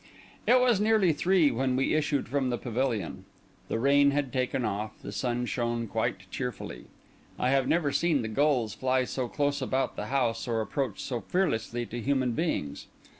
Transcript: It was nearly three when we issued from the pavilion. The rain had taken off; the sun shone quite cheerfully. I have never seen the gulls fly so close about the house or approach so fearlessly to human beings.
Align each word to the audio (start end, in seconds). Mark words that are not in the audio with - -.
It 0.47 0.59
was 0.59 0.81
nearly 0.81 1.13
three 1.13 1.51
when 1.51 1.75
we 1.75 1.93
issued 1.93 2.27
from 2.27 2.49
the 2.49 2.57
pavilion. 2.57 3.23
The 3.67 3.77
rain 3.77 4.09
had 4.09 4.33
taken 4.33 4.65
off; 4.65 4.99
the 5.03 5.11
sun 5.11 5.45
shone 5.45 5.85
quite 5.85 6.27
cheerfully. 6.31 6.85
I 7.37 7.51
have 7.51 7.67
never 7.67 7.91
seen 7.91 8.23
the 8.23 8.27
gulls 8.27 8.73
fly 8.73 9.03
so 9.05 9.27
close 9.27 9.61
about 9.61 9.95
the 9.97 10.07
house 10.07 10.47
or 10.47 10.59
approach 10.59 10.99
so 11.01 11.21
fearlessly 11.27 11.85
to 11.85 12.01
human 12.01 12.31
beings. 12.31 12.87